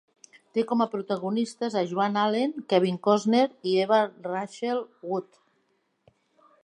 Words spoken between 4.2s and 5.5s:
Rachel Wood.